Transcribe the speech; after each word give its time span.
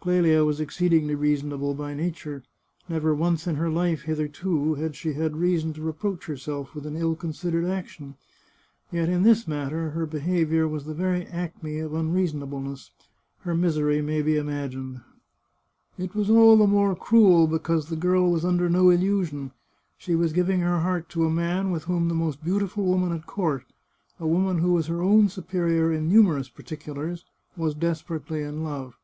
Clelia 0.00 0.44
was 0.44 0.58
exceedingly 0.58 1.14
reasonable 1.14 1.72
by 1.72 1.94
nature; 1.94 2.42
never 2.88 3.14
once 3.14 3.46
in 3.46 3.54
her 3.54 3.70
life, 3.70 4.02
hitherto, 4.02 4.74
had 4.74 4.96
she 4.96 5.12
had 5.12 5.36
reason 5.36 5.72
to 5.74 5.80
reproach 5.80 6.26
herself 6.26 6.74
with 6.74 6.86
an 6.86 6.96
ill 6.96 7.14
considered 7.14 7.64
action. 7.64 8.16
Yet 8.90 9.08
in 9.08 9.22
this 9.22 9.46
matter 9.46 9.90
her 9.90 10.04
beha 10.04 10.44
viour 10.44 10.68
was 10.68 10.86
the 10.86 10.92
very 10.94 11.24
acme 11.26 11.78
of 11.78 11.94
unreasonableness. 11.94 12.90
Her 13.42 13.54
misery 13.54 14.00
345 14.00 14.24
The 14.26 14.52
Chartreuse 14.52 14.70
of 14.74 14.74
Parma 14.74 14.90
may 14.90 16.02
be 16.02 16.02
imagined. 16.02 16.10
It 16.10 16.18
was 16.18 16.30
all 16.36 16.56
the 16.56 16.66
more 16.66 16.96
cruel 16.96 17.46
because 17.46 17.88
the 17.88 17.94
girl 17.94 18.28
was 18.28 18.44
under 18.44 18.68
no 18.68 18.90
illusion; 18.90 19.52
she 19.96 20.16
was 20.16 20.32
giving 20.32 20.62
her 20.62 20.80
heart 20.80 21.08
to 21.10 21.24
a 21.26 21.30
man 21.30 21.70
with 21.70 21.84
whom 21.84 22.08
the 22.08 22.14
most 22.14 22.42
beautiful 22.42 22.84
woman 22.86 23.12
at 23.12 23.26
court, 23.26 23.62
a 24.18 24.26
woman 24.26 24.58
who 24.58 24.72
was 24.72 24.88
her 24.88 25.00
own 25.00 25.28
superior 25.28 25.92
in 25.92 26.08
numerous 26.08 26.48
particulars, 26.48 27.24
was 27.56 27.72
desperately 27.72 28.42
in 28.42 28.64
love. 28.64 28.96